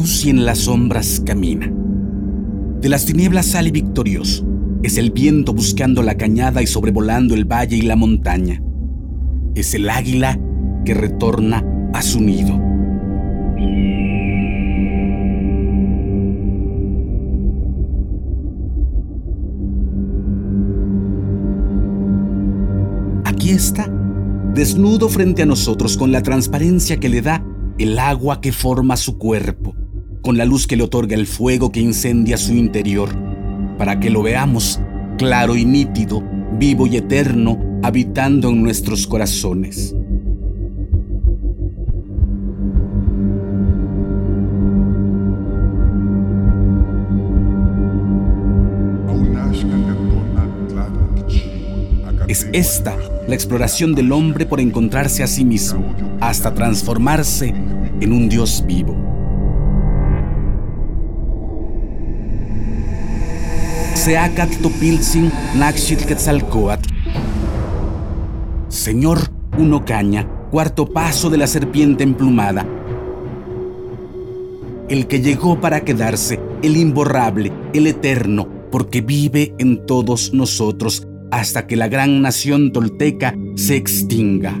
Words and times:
luz 0.00 0.24
y 0.24 0.30
en 0.30 0.46
las 0.46 0.60
sombras 0.60 1.22
camina. 1.26 1.70
De 2.80 2.88
las 2.88 3.04
tinieblas 3.04 3.44
sale 3.44 3.70
victorioso. 3.70 4.46
Es 4.82 4.96
el 4.96 5.10
viento 5.10 5.52
buscando 5.52 6.02
la 6.02 6.14
cañada 6.14 6.62
y 6.62 6.66
sobrevolando 6.66 7.34
el 7.34 7.44
valle 7.44 7.76
y 7.76 7.82
la 7.82 7.96
montaña. 7.96 8.62
Es 9.54 9.74
el 9.74 9.90
águila 9.90 10.40
que 10.86 10.94
retorna 10.94 11.62
a 11.92 12.00
su 12.00 12.22
nido. 12.22 12.58
Aquí 23.26 23.50
está, 23.50 23.92
desnudo 24.54 25.10
frente 25.10 25.42
a 25.42 25.46
nosotros 25.46 25.98
con 25.98 26.10
la 26.10 26.22
transparencia 26.22 26.96
que 26.96 27.10
le 27.10 27.20
da 27.20 27.44
el 27.76 27.98
agua 27.98 28.40
que 28.40 28.52
forma 28.52 28.96
su 28.96 29.18
cuerpo, 29.18 29.74
con 30.22 30.36
la 30.36 30.44
luz 30.44 30.66
que 30.66 30.76
le 30.76 30.82
otorga 30.82 31.16
el 31.16 31.26
fuego 31.26 31.72
que 31.72 31.80
incendia 31.80 32.36
su 32.36 32.52
interior, 32.52 33.10
para 33.78 34.00
que 34.00 34.10
lo 34.10 34.22
veamos 34.22 34.80
claro 35.18 35.56
y 35.56 35.64
nítido, 35.64 36.22
vivo 36.58 36.86
y 36.86 36.96
eterno, 36.96 37.58
habitando 37.82 38.48
en 38.48 38.62
nuestros 38.62 39.06
corazones. 39.06 39.94
Es 52.28 52.46
esta 52.52 52.96
la 53.26 53.34
exploración 53.34 53.94
del 53.94 54.12
hombre 54.12 54.46
por 54.46 54.60
encontrarse 54.60 55.24
a 55.24 55.26
sí 55.26 55.44
mismo, 55.44 55.84
hasta 56.20 56.54
transformarse 56.54 57.48
en 58.00 58.12
un 58.12 58.28
Dios 58.28 58.64
vivo. 58.66 59.09
Señor 68.66 69.30
Uno 69.56 69.84
Caña, 69.84 70.26
cuarto 70.50 70.86
paso 70.86 71.30
de 71.30 71.38
la 71.38 71.46
serpiente 71.46 72.02
emplumada. 72.02 72.66
El 74.88 75.06
que 75.06 75.20
llegó 75.20 75.60
para 75.60 75.82
quedarse, 75.82 76.40
el 76.62 76.76
imborrable, 76.76 77.52
el 77.72 77.86
eterno, 77.86 78.48
porque 78.72 79.00
vive 79.00 79.54
en 79.58 79.86
todos 79.86 80.34
nosotros 80.34 81.06
hasta 81.30 81.68
que 81.68 81.76
la 81.76 81.86
gran 81.86 82.20
nación 82.20 82.72
tolteca 82.72 83.36
se 83.54 83.76
extinga. 83.76 84.60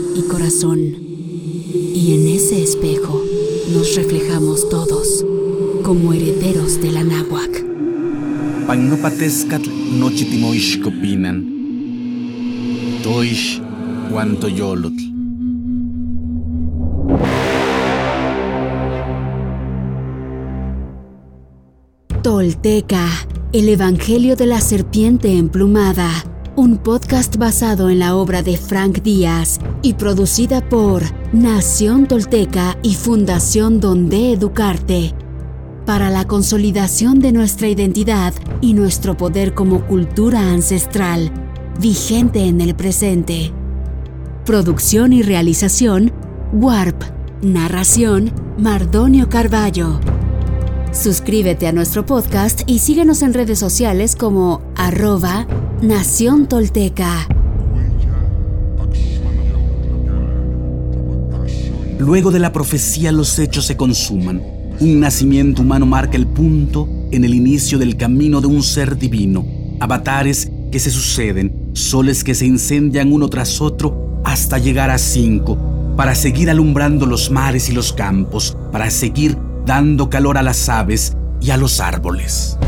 y 0.15 0.21
corazón. 0.23 0.79
Y 0.79 2.13
en 2.13 2.27
ese 2.27 2.61
espejo 2.61 3.21
nos 3.73 3.95
reflejamos 3.95 4.69
todos 4.69 5.25
como 5.83 6.13
herederos 6.13 6.81
de 6.81 6.91
la 6.91 7.03
náhuac. 7.03 7.65
Pagnopatescatl 8.67 9.69
nochitimoixcopinan. 9.99 11.37
Toish 13.03 13.61
guantoyolotl. 14.09 15.11
Tolteca, 22.23 23.07
el 23.51 23.67
Evangelio 23.69 24.35
de 24.35 24.45
la 24.45 24.61
Serpiente 24.61 25.37
Emplumada, 25.37 26.09
un 26.61 26.77
podcast 26.77 27.37
basado 27.37 27.89
en 27.89 27.97
la 27.97 28.15
obra 28.15 28.43
de 28.43 28.55
Frank 28.55 29.01
Díaz 29.01 29.59
y 29.81 29.95
producida 29.95 30.61
por 30.69 31.01
Nación 31.33 32.05
Tolteca 32.05 32.77
y 32.83 32.93
Fundación 32.93 33.79
Donde 33.79 34.33
Educarte, 34.33 35.15
para 35.87 36.11
la 36.11 36.25
consolidación 36.27 37.19
de 37.19 37.31
nuestra 37.31 37.67
identidad 37.67 38.35
y 38.61 38.75
nuestro 38.75 39.17
poder 39.17 39.55
como 39.55 39.87
cultura 39.87 40.51
ancestral, 40.51 41.31
vigente 41.79 42.45
en 42.45 42.61
el 42.61 42.75
presente. 42.75 43.51
Producción 44.45 45.13
y 45.13 45.23
realización, 45.23 46.11
Warp. 46.53 47.01
Narración, 47.41 48.31
Mardonio 48.59 49.29
Carballo. 49.29 49.99
Suscríbete 50.91 51.67
a 51.67 51.71
nuestro 51.71 52.05
podcast 52.05 52.61
y 52.67 52.79
síguenos 52.79 53.23
en 53.23 53.33
redes 53.33 53.57
sociales 53.57 54.15
como 54.15 54.61
arroba 54.75 55.47
Nación 55.81 56.47
Tolteca. 56.47 57.27
Luego 61.97 62.29
de 62.29 62.37
la 62.37 62.53
profecía 62.53 63.11
los 63.11 63.39
hechos 63.39 63.65
se 63.65 63.75
consuman. 63.75 64.43
Un 64.79 64.99
nacimiento 64.99 65.63
humano 65.63 65.87
marca 65.87 66.17
el 66.17 66.27
punto 66.27 66.87
en 67.09 67.23
el 67.23 67.33
inicio 67.33 67.79
del 67.79 67.97
camino 67.97 68.41
de 68.41 68.47
un 68.47 68.61
ser 68.61 68.95
divino. 68.95 69.43
Avatares 69.79 70.51
que 70.71 70.77
se 70.77 70.91
suceden, 70.91 71.71
soles 71.73 72.23
que 72.23 72.35
se 72.35 72.45
incendian 72.45 73.11
uno 73.11 73.27
tras 73.27 73.59
otro 73.59 74.21
hasta 74.23 74.59
llegar 74.59 74.91
a 74.91 74.99
cinco, 74.99 75.57
para 75.97 76.13
seguir 76.13 76.51
alumbrando 76.51 77.07
los 77.07 77.31
mares 77.31 77.69
y 77.69 77.71
los 77.71 77.91
campos, 77.91 78.55
para 78.71 78.91
seguir 78.91 79.35
dando 79.65 80.11
calor 80.11 80.37
a 80.37 80.43
las 80.43 80.69
aves 80.69 81.17
y 81.41 81.49
a 81.49 81.57
los 81.57 81.79
árboles. 81.79 82.59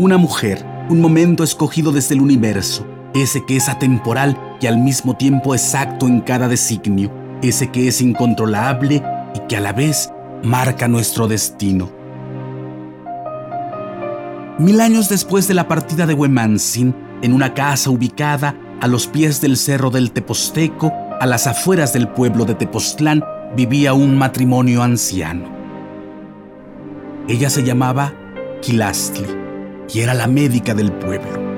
Una 0.00 0.16
mujer, 0.16 0.64
un 0.88 1.02
momento 1.02 1.44
escogido 1.44 1.92
desde 1.92 2.14
el 2.14 2.22
universo, 2.22 2.86
ese 3.12 3.44
que 3.44 3.58
es 3.58 3.68
atemporal 3.68 4.34
y 4.58 4.66
al 4.66 4.78
mismo 4.78 5.14
tiempo 5.14 5.54
exacto 5.54 6.08
en 6.08 6.22
cada 6.22 6.48
designio, 6.48 7.12
ese 7.42 7.70
que 7.70 7.86
es 7.86 8.00
incontrolable 8.00 9.02
y 9.34 9.40
que 9.46 9.58
a 9.58 9.60
la 9.60 9.74
vez 9.74 10.10
marca 10.42 10.88
nuestro 10.88 11.28
destino. 11.28 11.90
Mil 14.58 14.80
años 14.80 15.10
después 15.10 15.46
de 15.48 15.52
la 15.52 15.68
partida 15.68 16.06
de 16.06 16.14
Huemansin, 16.14 16.94
en 17.20 17.34
una 17.34 17.52
casa 17.52 17.90
ubicada 17.90 18.56
a 18.80 18.88
los 18.88 19.06
pies 19.06 19.42
del 19.42 19.58
cerro 19.58 19.90
del 19.90 20.12
Teposteco, 20.12 20.94
a 21.20 21.26
las 21.26 21.46
afueras 21.46 21.92
del 21.92 22.08
pueblo 22.08 22.46
de 22.46 22.54
Tepoztlán, 22.54 23.22
vivía 23.54 23.92
un 23.92 24.16
matrimonio 24.16 24.82
anciano. 24.82 25.44
Ella 27.28 27.50
se 27.50 27.64
llamaba 27.64 28.14
Quilastli 28.62 29.49
y 29.92 30.00
era 30.00 30.14
la 30.14 30.26
médica 30.26 30.74
del 30.74 30.92
pueblo. 30.92 31.50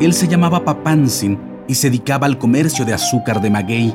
Él 0.00 0.12
se 0.12 0.28
llamaba 0.28 0.64
Papansin 0.64 1.38
y 1.68 1.74
se 1.74 1.88
dedicaba 1.88 2.26
al 2.26 2.38
comercio 2.38 2.84
de 2.84 2.92
azúcar 2.92 3.40
de 3.40 3.50
maguey. 3.50 3.94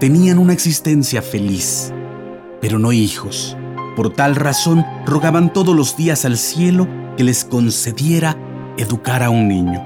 Tenían 0.00 0.38
una 0.38 0.52
existencia 0.52 1.22
feliz, 1.22 1.92
pero 2.60 2.78
no 2.78 2.92
hijos. 2.92 3.56
Por 3.96 4.12
tal 4.12 4.34
razón 4.34 4.84
rogaban 5.06 5.52
todos 5.52 5.74
los 5.76 5.96
días 5.96 6.24
al 6.24 6.36
cielo 6.36 6.88
que 7.16 7.22
les 7.22 7.44
concediera 7.44 8.36
educar 8.76 9.22
a 9.22 9.30
un 9.30 9.46
niño. 9.46 9.82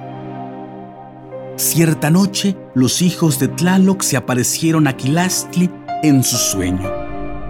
Cierta 1.57 2.09
noche, 2.09 2.57
los 2.75 3.03
hijos 3.03 3.39
de 3.39 3.49
Tlaloc 3.49 4.03
se 4.03 4.17
aparecieron 4.17 4.87
a 4.87 4.97
Quilastli 4.97 5.71
en 6.03 6.25
su 6.25 6.37
sueño 6.37 6.89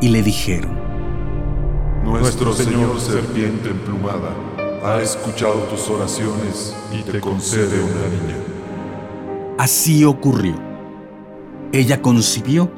y 0.01 0.09
le 0.09 0.23
dijeron: 0.23 0.88
Nuestro 2.09 2.55
Señor 2.55 2.99
Serpiente 2.99 3.69
Emplumada 3.69 4.35
ha 4.83 5.01
escuchado 5.03 5.61
tus 5.65 5.89
oraciones 5.91 6.75
y 6.91 7.03
te 7.03 7.21
concede 7.21 7.83
una 7.83 8.09
niña. 8.09 8.37
Así 9.59 10.05
ocurrió. 10.05 10.55
Ella 11.71 12.01
concibió 12.01 12.71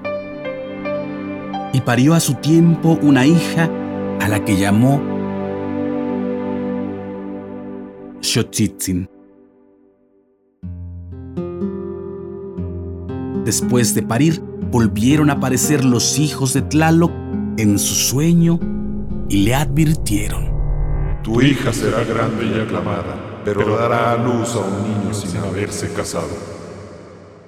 y 1.72 1.80
parió 1.80 2.14
a 2.14 2.20
su 2.20 2.34
tiempo 2.34 2.98
una 3.02 3.24
hija 3.24 3.70
a 4.20 4.28
la 4.28 4.44
que 4.44 4.56
llamó 4.56 5.00
después 13.44 13.94
de 13.94 14.02
parir, 14.02 14.42
volvieron 14.70 15.30
a 15.30 15.34
aparecer 15.34 15.84
los 15.84 16.18
hijos 16.18 16.52
de 16.52 16.62
Tlaloc 16.62 17.12
en 17.56 17.78
su 17.78 17.94
sueño 17.94 18.58
y 19.30 19.44
le 19.44 19.54
advirtieron. 19.54 20.50
Tu 21.22 21.40
hija 21.40 21.72
será 21.72 22.02
grande 22.04 22.46
y 22.46 22.60
aclamada, 22.60 23.42
pero 23.44 23.76
dará 23.76 24.12
a 24.12 24.16
luz 24.16 24.54
a 24.54 24.58
un 24.58 24.82
niño 24.82 25.14
sin 25.14 25.36
haberse 25.38 25.92
casado. 25.92 26.28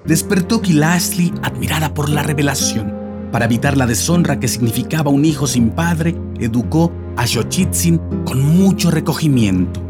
Despertó 0.05 0.63
Kilashli 0.63 1.35
admirada 1.43 1.93
por 1.93 2.09
la 2.09 2.23
revelación. 2.23 2.95
Para 3.33 3.47
evitar 3.47 3.77
la 3.77 3.87
deshonra 3.87 4.39
que 4.39 4.47
significaba 4.47 5.11
un 5.11 5.25
hijo 5.25 5.47
sin 5.47 5.71
padre, 5.71 6.15
educó 6.39 6.93
a 7.17 7.27
Xochitzin 7.27 7.99
con 8.25 8.41
mucho 8.41 8.91
recogimiento. 8.91 9.81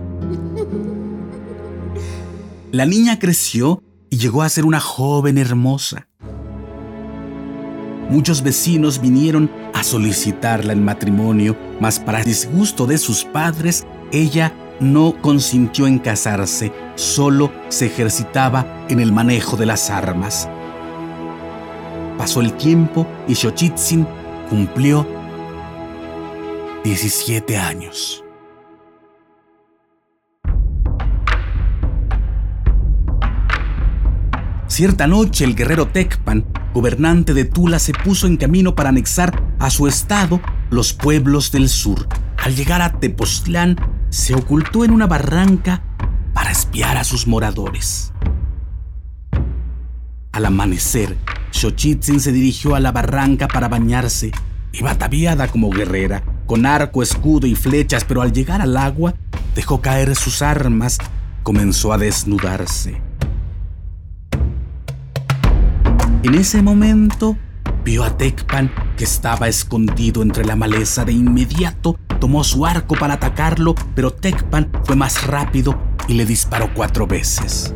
La 2.71 2.87
niña 2.87 3.19
creció 3.19 3.83
y 4.09 4.17
llegó 4.17 4.43
a 4.43 4.49
ser 4.49 4.65
una 4.65 4.81
joven 4.81 5.37
hermosa. 5.37 6.09
Muchos 8.09 8.43
vecinos 8.43 9.01
vinieron 9.01 9.51
solicitarla 9.83 10.73
en 10.73 10.85
matrimonio, 10.85 11.57
mas 11.81 11.99
para 11.99 12.23
disgusto 12.23 12.87
de 12.87 12.99
sus 12.99 13.25
padres, 13.25 13.87
ella 14.11 14.53
no 14.81 15.15
consintió 15.21 15.87
en 15.87 15.99
casarse, 15.99 16.73
solo 16.97 17.53
se 17.69 17.87
ejercitaba 17.87 18.67
en 18.89 19.01
el 19.01 19.13
manejo 19.13 19.57
de 19.57 19.67
las 19.67 19.91
armas. 19.91 20.49
Pasó 22.19 22.41
el 22.41 22.53
tiempo 22.55 23.07
y 23.29 23.35
Xochitzin 23.35 24.07
cumplió 24.49 25.07
17 26.85 27.57
años. 27.57 28.25
Cierta 34.67 35.07
noche 35.07 35.45
el 35.45 35.55
guerrero 35.55 35.87
Tecpan, 35.89 36.47
gobernante 36.73 37.35
de 37.35 37.45
Tula, 37.45 37.79
se 37.79 37.93
puso 37.93 38.27
en 38.27 38.37
camino 38.37 38.75
para 38.75 38.89
anexar 38.89 39.43
a 39.59 39.71
su 39.71 39.87
estado 39.87 40.41
los 40.71 40.93
pueblos 40.93 41.53
del 41.53 41.69
sur. 41.69 42.09
Al 42.43 42.57
llegar 42.57 42.83
a 42.83 42.99
Tepoztlán, 42.99 43.77
se 44.11 44.35
ocultó 44.35 44.85
en 44.85 44.91
una 44.91 45.07
barranca 45.07 45.83
para 46.35 46.51
espiar 46.51 46.97
a 46.97 47.05
sus 47.05 47.27
moradores. 47.27 48.13
Al 50.33 50.47
amanecer, 50.47 51.17
Xochitzin 51.51 52.21
se 52.21 52.33
dirigió 52.33 52.75
a 52.75 52.81
la 52.81 52.91
barranca 52.91 53.49
para 53.49 53.69
bañarse. 53.69 54.33
Iba 54.73 54.93
ataviada 54.93 55.49
como 55.49 55.69
guerrera, 55.71 56.23
con 56.47 56.65
arco, 56.65 57.03
escudo 57.03 57.47
y 57.47 57.55
flechas, 57.55 58.05
pero 58.05 58.23
al 58.23 58.33
llegar 58.33 58.63
al 58.63 58.77
agua, 58.77 59.15
dejó 59.55 59.83
caer 59.83 60.17
sus 60.17 60.41
armas, 60.41 60.99
comenzó 61.43 61.93
a 61.93 61.99
desnudarse. 61.99 63.12
En 66.25 66.37
ese 66.37 66.63
momento 66.63 67.37
vio 67.85 68.05
a 68.05 68.17
Tecpan 68.17 68.71
que 68.97 69.03
estaba 69.03 69.49
escondido 69.49 70.23
entre 70.23 70.45
la 70.45 70.55
maleza. 70.55 71.05
De 71.05 71.11
inmediato 71.11 71.99
tomó 72.21 72.45
su 72.45 72.65
arco 72.65 72.95
para 72.95 73.15
atacarlo, 73.15 73.75
pero 73.97 74.13
Tecpan 74.13 74.71
fue 74.85 74.95
más 74.95 75.27
rápido 75.27 75.77
y 76.07 76.15
le 76.15 76.25
disparó 76.25 76.73
cuatro 76.75 77.09
veces. 77.09 77.75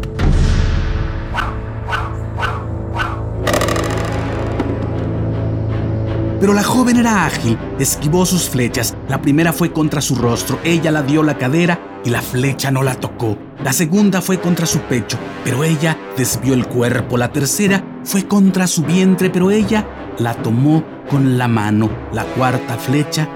Pero 6.39 6.53
la 6.53 6.63
joven 6.63 6.99
era 6.99 7.27
ágil, 7.27 7.59
esquivó 7.81 8.25
sus 8.27 8.49
flechas. 8.49 8.95
La 9.09 9.21
primera 9.21 9.53
fue 9.53 9.73
contra 9.73 10.01
su 10.01 10.15
rostro, 10.15 10.61
ella 10.63 10.93
la 10.93 11.03
dio 11.03 11.25
la 11.25 11.37
cadera 11.37 11.81
y 12.05 12.11
la 12.11 12.23
flecha 12.23 12.71
no 12.71 12.85
la 12.85 12.95
tocó. 12.95 13.37
La 13.65 13.73
segunda 13.73 14.21
fue 14.21 14.39
contra 14.39 14.67
su 14.67 14.79
pecho, 14.81 15.19
pero 15.43 15.65
ella 15.65 15.99
desvió 16.17 16.55
el 16.55 16.67
cuerpo. 16.67 17.17
La 17.17 17.33
tercera 17.33 17.83
fue 18.07 18.27
contra 18.27 18.69
su 18.69 18.85
vientre, 18.85 19.31
pero 19.31 19.51
ella 19.51 19.85
la 20.19 20.35
tomó 20.35 20.85
con 21.11 21.37
la 21.37 21.49
mano. 21.49 21.91
La 22.13 22.25
cuarta 22.25 22.79
flecha 22.79 23.29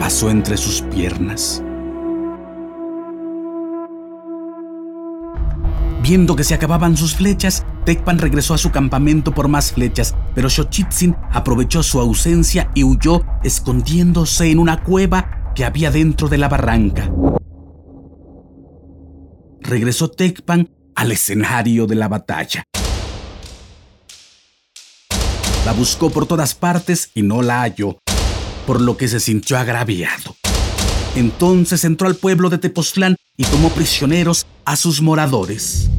pasó 0.00 0.30
entre 0.30 0.56
sus 0.56 0.80
piernas. 0.80 1.62
Viendo 6.02 6.36
que 6.36 6.44
se 6.44 6.54
acababan 6.54 6.96
sus 6.96 7.16
flechas, 7.16 7.66
Tecpan 7.84 8.18
regresó 8.18 8.54
a 8.54 8.58
su 8.58 8.70
campamento 8.70 9.32
por 9.32 9.48
más 9.48 9.72
flechas, 9.72 10.14
pero 10.34 10.48
Xochitzin 10.48 11.16
aprovechó 11.32 11.82
su 11.82 12.00
ausencia 12.00 12.70
y 12.74 12.84
huyó 12.84 13.24
escondiéndose 13.42 14.50
en 14.50 14.60
una 14.60 14.82
cueva 14.82 15.52
que 15.54 15.64
había 15.64 15.90
dentro 15.90 16.28
de 16.28 16.38
la 16.38 16.48
barranca. 16.48 17.10
Regresó 19.68 20.08
Tecpan 20.08 20.68
al 20.94 21.10
escenario 21.10 21.88
de 21.88 21.96
la 21.96 22.06
batalla. 22.06 22.62
La 25.64 25.72
buscó 25.72 26.10
por 26.10 26.26
todas 26.26 26.54
partes 26.54 27.10
y 27.14 27.22
no 27.22 27.42
la 27.42 27.62
halló, 27.62 27.98
por 28.64 28.80
lo 28.80 28.96
que 28.96 29.08
se 29.08 29.18
sintió 29.18 29.58
agraviado. 29.58 30.36
Entonces 31.16 31.84
entró 31.84 32.06
al 32.06 32.14
pueblo 32.14 32.48
de 32.48 32.58
Tepoztlán 32.58 33.16
y 33.36 33.44
tomó 33.44 33.70
prisioneros 33.70 34.46
a 34.64 34.76
sus 34.76 35.02
moradores. 35.02 35.90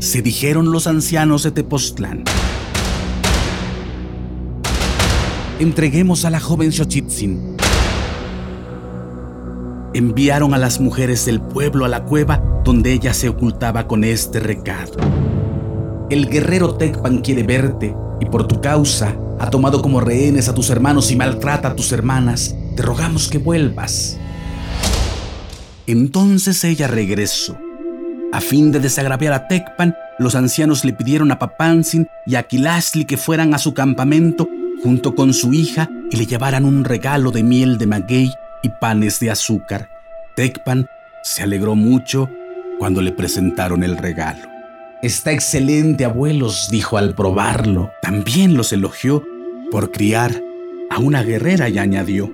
Se 0.00 0.22
dijeron 0.22 0.72
los 0.72 0.88
ancianos 0.88 1.44
de 1.44 1.52
Tepoztlán. 1.52 2.24
Entreguemos 5.60 6.24
a 6.24 6.30
la 6.30 6.40
joven 6.40 6.72
Xochitzin. 6.72 7.56
Enviaron 9.96 10.52
a 10.52 10.58
las 10.58 10.78
mujeres 10.78 11.24
del 11.24 11.40
pueblo 11.40 11.86
a 11.86 11.88
la 11.88 12.04
cueva 12.04 12.60
donde 12.66 12.92
ella 12.92 13.14
se 13.14 13.30
ocultaba 13.30 13.88
con 13.88 14.04
este 14.04 14.40
recado. 14.40 14.92
El 16.10 16.28
guerrero 16.28 16.74
Tecpan 16.74 17.22
quiere 17.22 17.44
verte 17.44 17.96
y 18.20 18.26
por 18.26 18.46
tu 18.46 18.60
causa 18.60 19.16
ha 19.38 19.48
tomado 19.48 19.80
como 19.80 20.02
rehenes 20.02 20.50
a 20.50 20.54
tus 20.54 20.68
hermanos 20.68 21.10
y 21.10 21.16
maltrata 21.16 21.68
a 21.68 21.74
tus 21.74 21.92
hermanas. 21.92 22.54
Te 22.76 22.82
rogamos 22.82 23.28
que 23.28 23.38
vuelvas. 23.38 24.18
Entonces 25.86 26.62
ella 26.64 26.88
regresó. 26.88 27.56
A 28.34 28.42
fin 28.42 28.72
de 28.72 28.80
desagraviar 28.80 29.32
a 29.32 29.48
Tecpan, 29.48 29.96
los 30.18 30.34
ancianos 30.34 30.84
le 30.84 30.92
pidieron 30.92 31.32
a 31.32 31.38
Papansin 31.38 32.06
y 32.26 32.34
a 32.34 32.42
Kilashli 32.42 33.06
que 33.06 33.16
fueran 33.16 33.54
a 33.54 33.58
su 33.58 33.72
campamento 33.72 34.46
junto 34.82 35.14
con 35.14 35.32
su 35.32 35.54
hija 35.54 35.88
y 36.10 36.18
le 36.18 36.26
llevaran 36.26 36.66
un 36.66 36.84
regalo 36.84 37.30
de 37.30 37.42
miel 37.42 37.78
de 37.78 37.86
maguey 37.86 38.30
y 38.66 38.68
panes 38.68 39.20
de 39.20 39.30
azúcar. 39.30 39.88
Tecpan 40.34 40.88
se 41.22 41.44
alegró 41.44 41.76
mucho 41.76 42.28
cuando 42.78 43.00
le 43.00 43.12
presentaron 43.12 43.84
el 43.84 43.96
regalo. 43.96 44.48
Está 45.02 45.30
excelente, 45.30 46.04
abuelos, 46.04 46.68
dijo 46.70 46.98
al 46.98 47.14
probarlo. 47.14 47.92
También 48.02 48.56
los 48.56 48.72
elogió 48.72 49.24
por 49.70 49.92
criar 49.92 50.42
a 50.90 50.98
una 50.98 51.22
guerrera 51.22 51.68
y 51.68 51.78
añadió, 51.78 52.32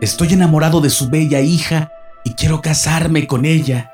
Estoy 0.00 0.32
enamorado 0.32 0.80
de 0.80 0.90
su 0.90 1.10
bella 1.10 1.40
hija 1.40 1.90
y 2.24 2.34
quiero 2.34 2.60
casarme 2.60 3.26
con 3.26 3.44
ella. 3.44 3.90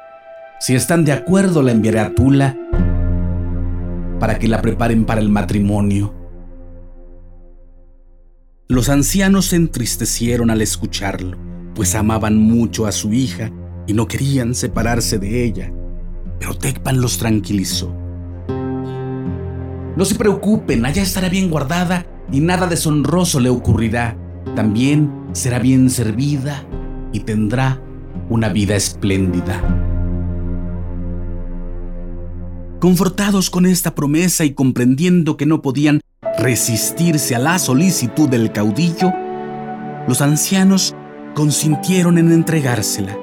Si 0.60 0.74
están 0.74 1.04
de 1.04 1.12
acuerdo, 1.12 1.62
la 1.62 1.72
enviaré 1.72 2.00
a 2.00 2.10
Tula 2.10 2.56
para 4.20 4.38
que 4.38 4.48
la 4.48 4.60
preparen 4.60 5.04
para 5.04 5.20
el 5.20 5.28
matrimonio. 5.28 6.17
Los 8.70 8.90
ancianos 8.90 9.46
se 9.46 9.56
entristecieron 9.56 10.50
al 10.50 10.60
escucharlo, 10.60 11.38
pues 11.74 11.94
amaban 11.94 12.36
mucho 12.36 12.86
a 12.86 12.92
su 12.92 13.14
hija 13.14 13.50
y 13.86 13.94
no 13.94 14.06
querían 14.06 14.54
separarse 14.54 15.18
de 15.18 15.42
ella. 15.42 15.72
Pero 16.38 16.52
Tecpan 16.52 17.00
los 17.00 17.16
tranquilizó. 17.16 17.90
No 19.96 20.04
se 20.04 20.16
preocupen, 20.16 20.84
allá 20.84 21.00
estará 21.00 21.30
bien 21.30 21.48
guardada 21.48 22.06
y 22.30 22.40
nada 22.40 22.66
deshonroso 22.66 23.40
le 23.40 23.48
ocurrirá. 23.48 24.18
También 24.54 25.10
será 25.32 25.58
bien 25.58 25.88
servida 25.88 26.66
y 27.10 27.20
tendrá 27.20 27.80
una 28.28 28.50
vida 28.50 28.76
espléndida. 28.76 29.62
Confortados 32.80 33.48
con 33.48 33.64
esta 33.64 33.94
promesa 33.94 34.44
y 34.44 34.52
comprendiendo 34.52 35.38
que 35.38 35.46
no 35.46 35.62
podían 35.62 36.02
resistirse 36.38 37.34
a 37.34 37.40
la 37.40 37.58
solicitud 37.58 38.28
del 38.28 38.52
caudillo, 38.52 39.12
los 40.06 40.22
ancianos 40.22 40.94
consintieron 41.34 42.16
en 42.16 42.32
entregársela. 42.32 43.16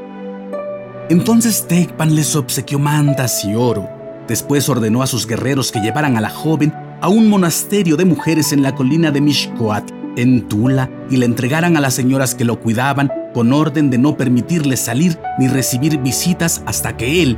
Entonces 1.10 1.66
Tecpan 1.68 2.14
les 2.14 2.36
obsequió 2.36 2.78
mantas 2.78 3.46
y 3.46 3.56
oro. 3.56 3.90
Después 4.28 4.68
ordenó 4.70 5.02
a 5.02 5.08
sus 5.08 5.28
guerreros 5.28 5.72
que 5.72 5.80
llevaran 5.80 6.18
a 6.18 6.22
la 6.22 6.30
joven 6.30 6.74
a 7.02 7.08
un 7.08 7.30
monasterio 7.30 7.96
de 7.96 8.06
mujeres 8.06 8.52
en 8.52 8.64
la 8.64 8.76
colina 8.76 9.12
de 9.12 9.22
Mishkoat, 9.22 9.92
en 10.18 10.48
Tula, 10.48 10.90
y 11.10 11.18
la 11.18 11.26
entregaran 11.26 11.78
a 11.78 11.82
las 11.82 11.94
señoras 11.94 12.36
que 12.36 12.46
lo 12.46 12.60
cuidaban 12.60 13.12
con 13.34 13.54
orden 13.54 13.90
de 13.90 13.98
no 13.98 14.18
permitirle 14.18 14.78
salir 14.78 15.20
ni 15.38 15.48
recibir 15.48 16.00
visitas 16.00 16.64
hasta 16.66 16.98
que 16.98 17.22
él 17.22 17.38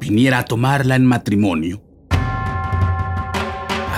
viniera 0.00 0.38
a 0.38 0.44
tomarla 0.44 0.96
en 0.96 1.04
matrimonio. 1.04 1.87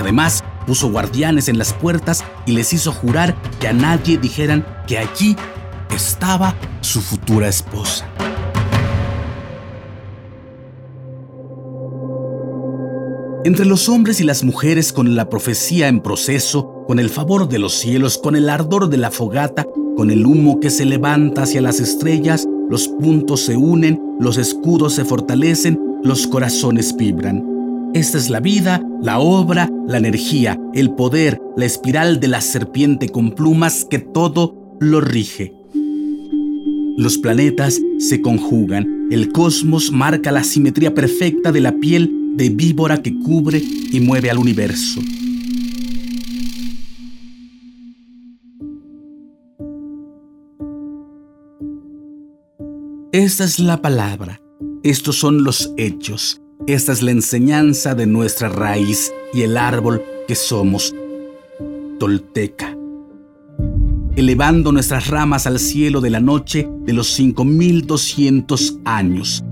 Además, 0.01 0.43
puso 0.65 0.89
guardianes 0.89 1.47
en 1.47 1.59
las 1.59 1.73
puertas 1.73 2.23
y 2.47 2.53
les 2.53 2.73
hizo 2.73 2.91
jurar 2.91 3.35
que 3.59 3.67
a 3.67 3.73
nadie 3.73 4.17
dijeran 4.17 4.65
que 4.87 4.97
allí 4.97 5.35
estaba 5.95 6.55
su 6.81 7.01
futura 7.01 7.47
esposa. 7.47 8.07
Entre 13.43 13.65
los 13.65 13.89
hombres 13.89 14.19
y 14.19 14.23
las 14.23 14.43
mujeres 14.43 14.91
con 14.91 15.15
la 15.15 15.29
profecía 15.29 15.87
en 15.87 15.99
proceso, 15.99 16.83
con 16.87 16.97
el 16.97 17.11
favor 17.11 17.47
de 17.47 17.59
los 17.59 17.73
cielos, 17.73 18.17
con 18.17 18.35
el 18.35 18.49
ardor 18.49 18.89
de 18.89 18.97
la 18.97 19.11
fogata, 19.11 19.67
con 19.95 20.09
el 20.09 20.25
humo 20.25 20.59
que 20.59 20.71
se 20.71 20.85
levanta 20.85 21.43
hacia 21.43 21.61
las 21.61 21.79
estrellas, 21.79 22.47
los 22.71 22.87
puntos 22.87 23.41
se 23.41 23.55
unen, 23.55 24.01
los 24.19 24.39
escudos 24.39 24.93
se 24.93 25.05
fortalecen, 25.05 25.79
los 26.03 26.25
corazones 26.25 26.95
vibran. 26.95 27.50
Esta 27.93 28.17
es 28.17 28.29
la 28.29 28.39
vida, 28.39 28.81
la 29.01 29.19
obra, 29.19 29.69
la 29.85 29.97
energía, 29.97 30.57
el 30.73 30.91
poder, 30.91 31.41
la 31.57 31.65
espiral 31.65 32.21
de 32.21 32.29
la 32.29 32.39
serpiente 32.39 33.09
con 33.09 33.31
plumas 33.31 33.83
que 33.83 33.99
todo 33.99 34.77
lo 34.79 35.01
rige. 35.01 35.53
Los 36.97 37.17
planetas 37.17 37.81
se 37.99 38.21
conjugan, 38.21 39.09
el 39.11 39.33
cosmos 39.33 39.91
marca 39.91 40.31
la 40.31 40.45
simetría 40.45 40.93
perfecta 40.93 41.51
de 41.51 41.59
la 41.59 41.73
piel 41.73 42.09
de 42.35 42.49
víbora 42.49 43.01
que 43.01 43.13
cubre 43.19 43.61
y 43.91 43.99
mueve 43.99 44.31
al 44.31 44.37
universo. 44.37 45.01
Esta 53.11 53.43
es 53.43 53.59
la 53.59 53.81
palabra, 53.81 54.39
estos 54.83 55.17
son 55.17 55.43
los 55.43 55.73
hechos, 55.75 56.40
esta 56.67 56.91
es 56.91 57.01
la 57.01 57.11
enseñanza 57.11 57.95
de 57.95 58.05
nuestra 58.05 58.49
raíz 58.49 59.11
y 59.33 59.41
el 59.41 59.57
árbol 59.57 60.03
que 60.27 60.35
somos, 60.35 60.95
Tolteca. 61.99 62.77
Elevando 64.15 64.71
nuestras 64.71 65.07
ramas 65.07 65.47
al 65.47 65.59
cielo 65.59 66.01
de 66.01 66.09
la 66.09 66.19
noche 66.19 66.69
de 66.85 66.93
los 66.93 67.07
5200 67.13 68.79
años, 68.85 69.43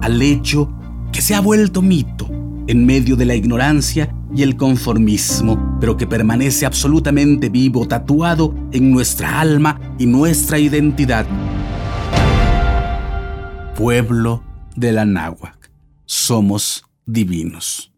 al 0.00 0.22
hecho 0.22 0.72
que 1.12 1.20
se 1.20 1.34
ha 1.34 1.40
vuelto 1.40 1.82
mito 1.82 2.28
en 2.66 2.86
medio 2.86 3.16
de 3.16 3.26
la 3.26 3.34
ignorancia 3.34 4.14
y 4.34 4.42
el 4.42 4.56
conformismo, 4.56 5.78
pero 5.80 5.96
que 5.96 6.06
permanece 6.06 6.64
absolutamente 6.64 7.48
vivo, 7.48 7.86
tatuado 7.86 8.54
en 8.72 8.90
nuestra 8.90 9.40
alma 9.40 9.78
y 9.98 10.06
nuestra 10.06 10.58
identidad. 10.58 11.26
Pueblo 13.76 14.42
de 14.76 14.92
la 14.92 15.04
náhuac, 15.04 15.61
somos 16.24 16.84
divinos. 17.04 17.92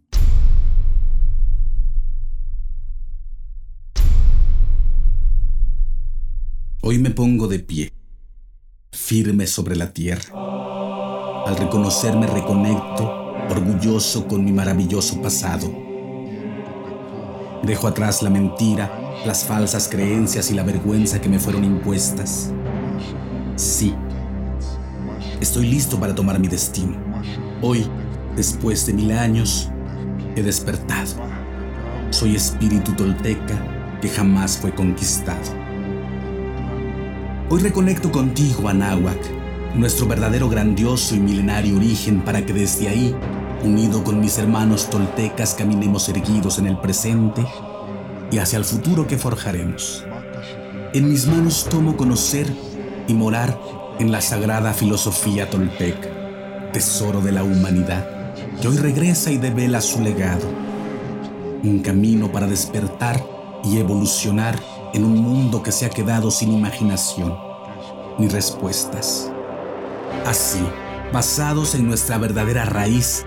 Hoy 6.80 6.98
me 6.98 7.10
pongo 7.10 7.48
de 7.48 7.58
pie, 7.58 7.92
firme 8.92 9.46
sobre 9.46 9.76
la 9.76 9.92
tierra 9.92 10.24
al 11.46 11.54
reconocerme 11.54 12.26
reconecto, 12.26 13.34
orgulloso 13.50 14.26
con 14.26 14.42
mi 14.42 14.52
maravilloso 14.52 15.20
pasado. 15.20 15.70
Dejo 17.62 17.88
atrás 17.88 18.22
la 18.22 18.30
mentira, 18.30 19.20
las 19.26 19.44
falsas 19.44 19.86
creencias 19.86 20.50
y 20.50 20.54
la 20.54 20.62
vergüenza 20.62 21.20
que 21.20 21.28
me 21.28 21.38
fueron 21.38 21.62
impuestas. 21.62 22.50
Sí, 23.56 23.94
estoy 25.42 25.66
listo 25.66 26.00
para 26.00 26.14
tomar 26.14 26.38
mi 26.38 26.48
destino. 26.48 26.96
Hoy, 27.60 27.86
después 28.36 28.86
de 28.86 28.92
mil 28.92 29.12
años, 29.12 29.70
he 30.36 30.42
despertado. 30.42 31.14
Soy 32.10 32.36
espíritu 32.36 32.92
tolteca 32.92 33.58
que 34.00 34.08
jamás 34.08 34.58
fue 34.58 34.74
conquistado. 34.74 35.42
Hoy 37.50 37.60
reconecto 37.60 38.10
contigo, 38.10 38.68
Anáhuac 38.68 39.44
nuestro 39.74 40.06
verdadero 40.06 40.48
grandioso 40.48 41.16
y 41.16 41.18
milenario 41.18 41.76
origen 41.76 42.22
para 42.22 42.46
que 42.46 42.52
desde 42.52 42.88
ahí, 42.88 43.14
unido 43.64 44.04
con 44.04 44.20
mis 44.20 44.38
hermanos 44.38 44.88
toltecas, 44.88 45.54
caminemos 45.54 46.08
erguidos 46.08 46.58
en 46.58 46.66
el 46.66 46.78
presente 46.78 47.44
y 48.30 48.38
hacia 48.38 48.58
el 48.58 48.64
futuro 48.64 49.06
que 49.06 49.18
forjaremos. 49.18 50.04
En 50.92 51.08
mis 51.08 51.26
manos 51.26 51.66
tomo 51.68 51.96
conocer 51.96 52.46
y 53.08 53.14
morar 53.14 53.58
en 53.98 54.12
la 54.12 54.20
sagrada 54.20 54.72
filosofía 54.72 55.50
tolteca, 55.50 56.08
tesoro 56.72 57.20
de 57.20 57.32
la 57.32 57.42
humanidad, 57.42 58.08
que 58.60 58.68
hoy 58.68 58.76
regresa 58.76 59.30
y 59.30 59.38
devela 59.38 59.80
su 59.80 60.00
legado. 60.00 60.46
Un 61.62 61.80
camino 61.80 62.30
para 62.30 62.46
despertar 62.46 63.22
y 63.64 63.78
evolucionar 63.78 64.58
en 64.92 65.04
un 65.04 65.16
mundo 65.16 65.62
que 65.62 65.72
se 65.72 65.86
ha 65.86 65.90
quedado 65.90 66.30
sin 66.30 66.52
imaginación 66.52 67.36
ni 68.18 68.28
respuestas. 68.28 69.30
Así, 70.26 70.64
basados 71.12 71.74
en 71.74 71.86
nuestra 71.86 72.18
verdadera 72.18 72.64
raíz, 72.64 73.26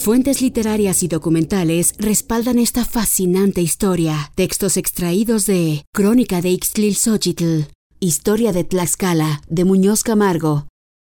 Fuentes 0.00 0.40
literarias 0.40 1.02
y 1.02 1.08
documentales 1.08 1.92
respaldan 1.98 2.58
esta 2.58 2.86
fascinante 2.86 3.60
historia. 3.60 4.32
Textos 4.34 4.78
extraídos 4.78 5.44
de 5.44 5.84
Crónica 5.92 6.40
de 6.40 6.48
Ixtlilxochitl, 6.52 7.66
Historia 8.00 8.54
de 8.54 8.64
Tlaxcala, 8.64 9.42
de 9.46 9.66
Muñoz 9.66 10.02
Camargo, 10.02 10.68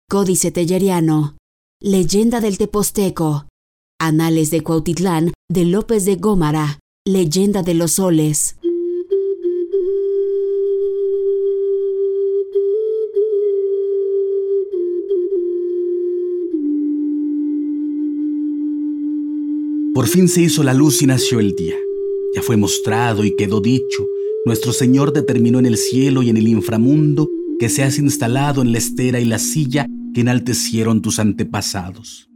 Códice 0.09 0.53
Telleriano, 0.53 1.37
Leyenda 1.83 2.41
del 2.41 2.59
Teposteco, 2.59 3.49
Anales 3.99 4.53
de 4.53 4.63
Cuautitlán, 4.63 5.33
de 5.51 5.65
López 5.65 6.05
de 6.05 6.15
Gómara, 6.15 6.79
Leyenda 7.05 7.65
de 7.65 7.75
los 7.75 7.95
Soles. 7.95 8.55
Por 19.97 20.09
fin 20.09 20.29
se 20.29 20.43
hizo 20.43 20.63
la 20.63 20.75
luz 20.75 21.01
y 21.01 21.07
nació 21.07 21.41
el 21.41 21.55
día. 21.57 21.75
Ya 22.35 22.43
fue 22.43 22.59
mostrado 22.59 23.25
y 23.25 23.35
quedó 23.35 23.63
dicho. 23.63 24.07
Nuestro 24.45 24.75
Señor 24.75 25.15
determinó 25.15 25.59
en 25.59 25.65
el 25.65 25.79
cielo 25.79 26.23
y 26.23 26.29
en 26.29 26.37
el 26.37 26.49
inframundo 26.49 27.31
que 27.59 27.71
seas 27.71 27.99
instalado 27.99 28.61
en 28.61 28.73
la 28.73 28.77
estera 28.77 29.21
y 29.21 29.25
la 29.25 29.39
silla 29.39 29.87
que 30.13 30.21
enaltecieron 30.21 31.01
tus 31.01 31.19
antepasados. 31.19 32.29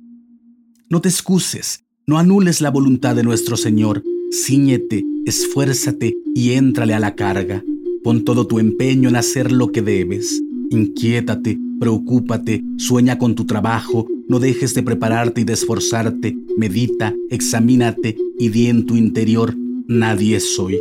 No 0.89 1.03
te 1.03 1.11
excuses, 1.11 1.85
no 2.07 2.19
anules 2.19 2.63
la 2.63 2.71
voluntad 2.71 3.15
de 3.15 3.25
nuestro 3.25 3.59
Señor. 3.59 4.03
Cíñete, 4.33 5.05
esfuérzate 5.27 6.17
y 6.35 6.53
éntrale 6.53 6.95
a 6.95 6.99
la 6.99 7.15
carga. 7.15 7.63
Pon 8.03 8.25
todo 8.25 8.47
tu 8.47 8.59
empeño 8.59 9.11
en 9.11 9.17
hacer 9.17 9.53
lo 9.53 9.71
que 9.71 9.83
debes. 9.83 10.41
Inquiétate, 10.71 11.59
preocúpate, 11.81 12.63
sueña 12.79 13.19
con 13.19 13.35
tu 13.35 13.45
trabajo, 13.45 14.07
no 14.29 14.39
dejes 14.39 14.73
de 14.75 14.85
prepararte 14.85 15.41
y 15.41 15.45
de 15.45 15.55
esforzarte, 15.55 16.37
medita, 16.57 17.13
examínate 17.29 18.17
y 18.39 18.51
di 18.51 18.69
en 18.69 18.87
tu 18.87 18.97
interior, 18.97 19.53
nadie 19.89 20.39
soy. 20.39 20.81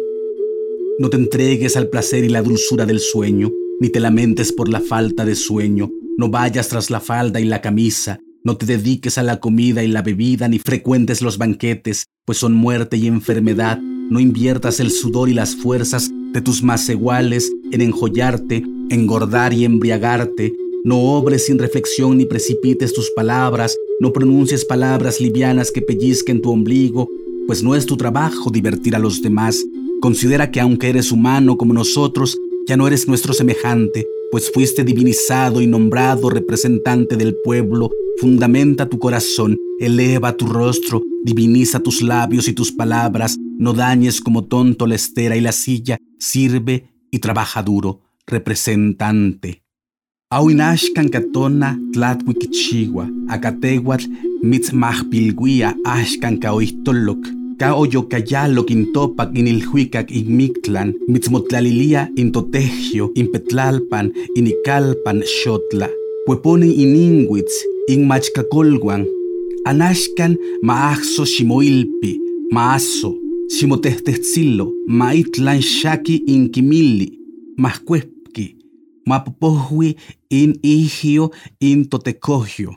No 1.00 1.10
te 1.10 1.18
entregues 1.18 1.76
al 1.76 1.90
placer 1.90 2.24
y 2.24 2.30
la 2.30 2.44
dulzura 2.44 2.86
del 2.86 3.00
sueño, 3.00 3.52
ni 3.80 3.90
te 3.90 4.00
lamentes 4.00 4.54
por 4.54 4.70
la 4.70 4.80
falta 4.80 5.26
de 5.26 5.34
sueño, 5.34 5.90
no 6.18 6.30
vayas 6.30 6.70
tras 6.70 6.92
la 6.92 7.00
falda 7.00 7.40
y 7.40 7.46
la 7.46 7.62
camisa, 7.62 8.20
no 8.44 8.58
te 8.58 8.68
dediques 8.68 9.18
a 9.18 9.24
la 9.24 9.40
comida 9.40 9.84
y 9.84 9.88
la 9.88 10.04
bebida, 10.04 10.48
ni 10.48 10.60
frecuentes 10.60 11.22
los 11.24 11.38
banquetes, 11.40 12.06
pues 12.26 12.38
son 12.38 12.54
muerte 12.54 12.96
y 12.96 13.08
enfermedad. 13.08 13.80
No 13.80 14.20
inviertas 14.20 14.80
el 14.80 14.92
sudor 14.92 15.30
y 15.30 15.34
las 15.34 15.56
fuerzas 15.56 16.12
de 16.34 16.42
tus 16.42 16.64
más 16.64 16.88
iguales 16.90 17.52
en 17.72 17.82
enjollarte, 17.82 18.64
engordar 18.90 19.54
y 19.54 19.66
embriagarte, 19.66 20.54
no 20.84 20.98
obres 20.98 21.46
sin 21.46 21.60
reflexión 21.60 22.18
ni 22.18 22.26
precipites 22.26 22.94
tus 22.94 23.12
palabras, 23.12 23.76
no 24.00 24.14
pronuncies 24.14 24.64
palabras 24.64 25.20
livianas 25.20 25.72
que 25.72 25.82
pellizquen 25.82 26.42
tu 26.42 26.52
ombligo, 26.52 27.08
pues 27.48 27.64
no 27.64 27.76
es 27.76 27.86
tu 27.86 27.98
trabajo 27.98 28.50
divertir 28.50 28.96
a 28.96 29.00
los 29.00 29.22
demás. 29.22 29.62
Considera 30.02 30.52
que 30.52 30.62
aunque 30.62 30.90
eres 30.90 31.12
humano 31.12 31.58
como 31.58 31.74
nosotros, 31.74 32.38
ya 32.68 32.78
no 32.78 32.88
eres 32.88 33.08
nuestro 33.08 33.34
semejante, 33.34 34.08
pues 34.32 34.52
fuiste 34.52 34.84
divinizado 34.84 35.62
y 35.62 35.68
nombrado 35.68 36.30
representante 36.30 37.18
del 37.18 37.36
pueblo. 37.44 37.90
Fundamenta 38.22 38.88
tu 38.88 39.00
corazón, 39.00 39.58
eleva 39.80 40.38
tu 40.38 40.46
rostro, 40.46 41.02
diviniza 41.24 41.80
tus 41.80 42.02
labios 42.02 42.48
y 42.48 42.54
tus 42.54 42.72
palabras, 42.72 43.38
no 43.58 43.74
dañes 43.74 44.22
como 44.22 44.46
tonto 44.46 44.88
la 44.88 44.96
estera 44.96 45.36
y 45.36 45.42
la 45.42 45.52
silla, 45.52 45.98
sirve 46.20 46.84
y 47.12 47.20
trabaja 47.20 47.64
duro, 47.64 48.02
representante. 48.28 49.64
Awinashkan 50.32 51.10
katona 51.10 51.78
tlatwikichiwa, 51.94 53.08
akatehuatl 53.30 54.08
mitzmahpilguia 54.44 55.74
ashkan 55.84 56.40
kaoihtolok, 56.40 57.26
ka 57.60 57.74
oyokayalo 57.74 58.64
intopak 58.70 59.34
inilhuicac 59.34 60.12
inmictlan, 60.12 60.94
mitzmotlalilia 61.08 62.08
intotehio, 62.16 63.12
impetlalpan, 63.16 64.14
inikalpan 64.36 65.24
xotla. 65.26 65.90
Pueponen 66.26 66.72
ininguitz, 66.72 67.66
inmachkakolguan, 67.90 69.06
anashkan 69.66 70.38
maahso 70.62 71.26
ximoilpi, 71.26 72.20
maaso, 72.52 73.16
ximotehtehtzilo, 73.50 74.72
maitlan 74.88 75.62
xaki 75.62 76.16
inkimili, 76.28 77.20
mahcuepki, 77.58 78.56
mapopohwi 79.06 79.96
in 80.30 80.54
ihio 80.64 81.32
in 81.60 81.90
totecohio. 81.90 82.76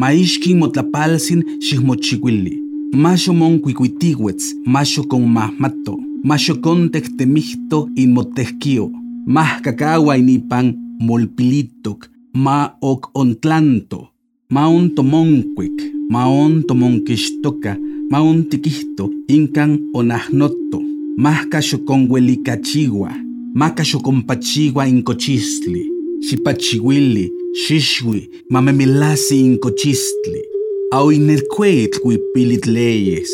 Maishkin 0.00 0.58
motlapalsin 0.58 1.44
xihmochihuili. 1.60 2.58
Masho 2.94 3.32
mon 3.32 3.58
cuicuitihuetz, 3.60 4.54
masho 4.66 5.02
con 5.04 5.26
mahmato, 5.26 5.98
masho 6.24 6.54
con 6.60 6.90
tehtemihto 6.90 7.88
in 7.96 8.12
motehkio, 8.12 8.90
mah 9.26 9.60
cacawa 9.62 10.16
inipan 10.16 10.74
molpilitok, 11.00 12.10
ma 12.34 12.76
ok 12.80 13.10
ontlanto, 13.14 14.08
ma 14.50 14.68
on 14.68 14.90
tomoncuic, 14.94 15.82
ma 16.10 16.26
on 16.28 16.62
tomonquixtoca, 16.62 17.76
ma 18.10 18.20
on 18.22 18.44
tiquihto, 18.48 19.10
incan 19.28 19.78
onahnoto, 19.94 20.80
mah 21.16 21.44
casho 21.50 21.78
con 21.84 22.08
huelicachiwa, 22.08 23.10
mah 23.54 23.74
casho 23.74 24.00
con 24.00 24.22
pachigua 24.22 24.86
in 24.86 25.02
cochistli, 25.02 25.84
xipachihuili, 26.20 27.30
xixwi, 27.54 28.28
mamemilasi 28.50 29.40
in 29.40 29.58
cochistli, 29.58 30.54
Auinercuetl 30.94 31.98
huipilit 32.04 32.66
leyes. 32.66 33.30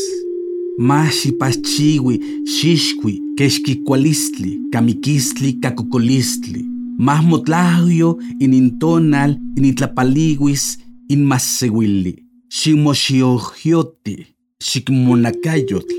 Maxi 0.78 1.32
pachiwi, 1.32 2.14
xixqui, 2.46 3.20
kexquicualistli, 3.36 4.70
kamiquistli, 4.72 5.58
cacocolistli. 5.60 6.64
Más 6.99 7.23
motlahio 7.23 8.18
inintonal, 8.40 9.36
initlapaliguis, 9.58 10.78
inmassehuili. 11.08 12.14
Ximoxiogioti, 12.49 14.16
xicmonacayotl, 14.60 15.96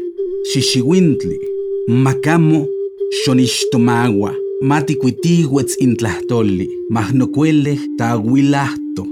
xixihuintli. 0.54 1.38
Macamo, 1.88 2.68
xonixtomagua. 3.24 4.36
Maticuitihuetz 4.62 5.76
intlahtoli, 5.82 6.70
mahnocueleh 6.90 7.80
tahuilahto, 7.98 9.04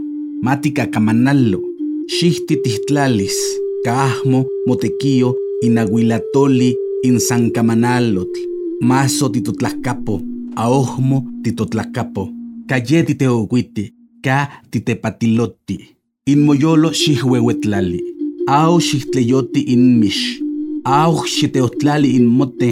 maticacamanalo, 0.43 1.59
xihti 2.07 2.55
tihtlalis, 2.63 3.37
kahmo, 3.83 4.45
motequio, 4.67 5.35
inahuilatoli, 5.65 6.75
insancamanalotl, 7.03 8.39
maso 8.81 9.29
titotlahcapo, 9.29 10.21
aohmo 10.55 11.25
titotlahcapo, 11.43 12.29
caye 12.67 13.03
titeocuiti, 13.03 13.93
ka 14.23 14.47
titepatiloti, 14.71 15.95
inmoyolo 16.27 16.91
xihhuehuetlali, 16.91 18.18
ao 18.49 18.79
xihtlayoti 18.87 19.61
inmish, 19.75 20.41
ao 20.83 21.13
xiteotlali 21.33 22.09
inmote, 22.19 22.69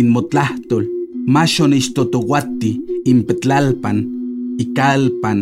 inmotlahtol, 0.00 0.84
maxo 1.34 1.64
nixtotowati, 1.70 2.70
impetlalpan, 3.12 3.98
ikalpan, 4.62 5.38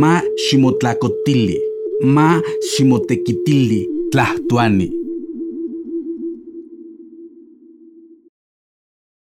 ma 0.00 0.12
ximotlacotili 0.44 1.58
ma 2.14 2.40
ximotequitili 2.70 3.80
tlahtuani. 4.10 4.88